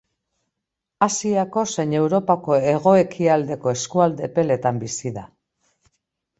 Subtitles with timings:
[1.07, 5.29] Asiako zein Europako hego-ekialdeko eskualde epeletan bizi da.